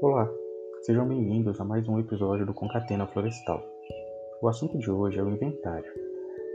[0.00, 0.28] Olá,
[0.82, 3.62] sejam bem-vindos a mais um episódio do Concatena Florestal.
[4.42, 5.90] O assunto de hoje é o inventário,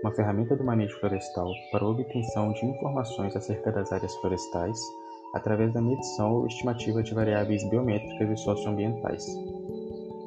[0.03, 4.79] uma ferramenta do manejo florestal para a obtenção de informações acerca das áreas florestais
[5.33, 9.25] através da medição ou estimativa de variáveis biométricas e socioambientais.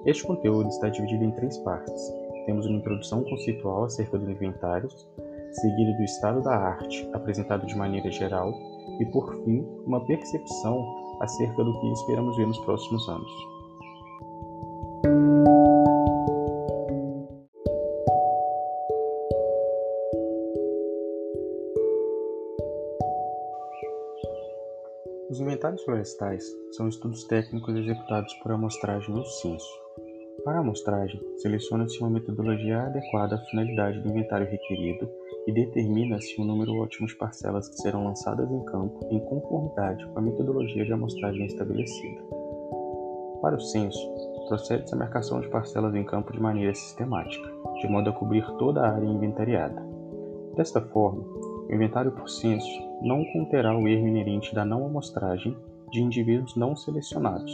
[0.06, 2.12] Este conteúdo está dividido em três partes.
[2.46, 5.08] Temos uma introdução conceitual acerca dos inventários,
[5.52, 8.52] seguida do estado da arte, apresentado de maneira geral,
[8.98, 13.30] e por fim, uma percepção acerca do que esperamos ver nos próximos anos.
[25.30, 29.81] Os inventários florestais são estudos técnicos executados por amostragem ou censo.
[30.44, 35.08] Para a amostragem, seleciona-se uma metodologia adequada à finalidade do inventário requerido
[35.46, 40.18] e determina-se o número ótimo de parcelas que serão lançadas em campo em conformidade com
[40.18, 42.20] a metodologia de amostragem estabelecida.
[43.40, 44.00] Para o censo,
[44.48, 47.48] procede-se a marcação de parcelas em campo de maneira sistemática,
[47.80, 49.80] de modo a cobrir toda a área inventariada.
[50.56, 55.56] Desta forma, o inventário por censo não conterá o erro inerente da não amostragem
[55.92, 57.52] de indivíduos não selecionados,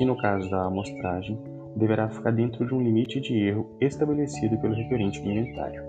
[0.00, 1.38] que no caso da amostragem
[1.76, 5.84] deverá ficar dentro de um limite de erro estabelecido pelo referente do inventário.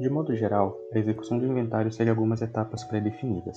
[0.00, 3.56] De modo geral, a execução do inventário segue algumas etapas pré-definidas.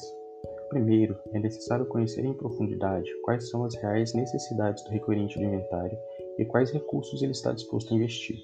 [0.70, 5.98] Primeiro, é necessário conhecer em profundidade quais são as reais necessidades do requerente do inventário
[6.38, 8.38] e quais recursos ele está disposto a investir.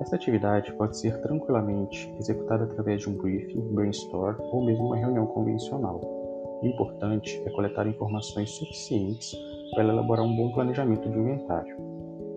[0.00, 5.26] Esta atividade pode ser tranquilamente executada através de um briefing, brainstorm ou mesmo uma reunião
[5.26, 6.00] convencional.
[6.62, 9.32] O importante é coletar informações suficientes
[9.74, 11.76] para elaborar um bom planejamento de inventário.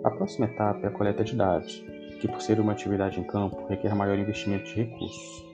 [0.03, 1.83] A próxima etapa é a coleta de dados,
[2.19, 5.45] que, por ser uma atividade em campo, requer maior investimento de recursos.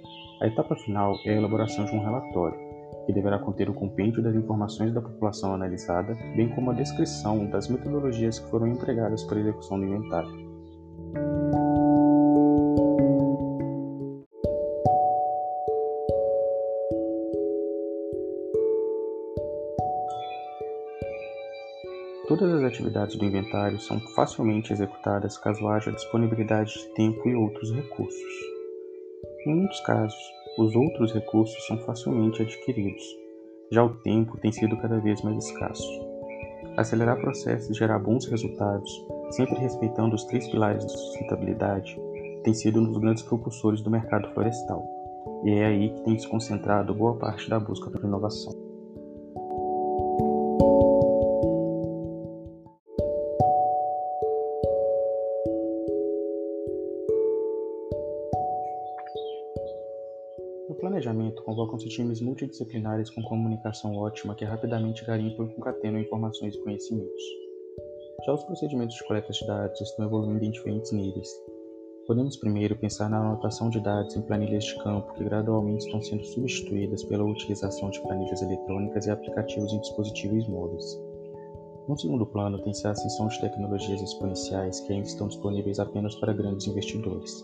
[0.42, 2.71] A etapa final é a elaboração de um relatório,
[3.06, 7.68] que deverá conter o compêndio das informações da população analisada, bem como a descrição das
[7.68, 10.52] metodologias que foram empregadas para a execução do inventário.
[22.28, 27.74] Todas as atividades do inventário são facilmente executadas caso haja disponibilidade de tempo e outros
[27.74, 28.34] recursos.
[29.46, 33.04] Em muitos casos, os outros recursos são facilmente adquiridos,
[33.72, 35.88] já o tempo tem sido cada vez mais escasso.
[36.78, 38.92] Acelerar processos e gerar bons resultados,
[39.32, 41.98] sempre respeitando os três pilares de sustentabilidade,
[42.44, 44.84] tem sido um dos grandes propulsores do mercado florestal,
[45.44, 48.71] e é aí que tem se concentrado boa parte da busca por inovação.
[60.82, 67.24] Planejamento, convocam-se times multidisciplinares com comunicação ótima que rapidamente garimpam e concatenam informações e conhecimentos.
[68.26, 71.30] Já os procedimentos de coleta de dados estão evoluindo em diferentes níveis.
[72.08, 76.26] Podemos primeiro pensar na anotação de dados em planilhas de campo que gradualmente estão sendo
[76.26, 81.00] substituídas pela utilização de planilhas eletrônicas e aplicativos em dispositivos móveis.
[81.88, 86.34] No segundo plano, tem-se a ascensão de tecnologias exponenciais que ainda estão disponíveis apenas para
[86.34, 87.44] grandes investidores,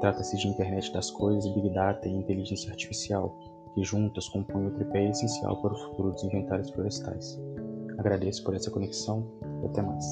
[0.00, 3.36] Trata-se de Internet das Coisas, Big Data e Inteligência Artificial,
[3.74, 7.38] que juntas compõem o tripé essencial para o futuro dos inventários florestais.
[7.98, 9.26] Agradeço por essa conexão
[9.62, 10.04] e até mais.